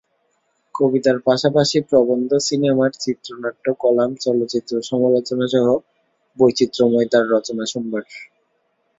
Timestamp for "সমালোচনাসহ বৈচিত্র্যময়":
4.89-7.07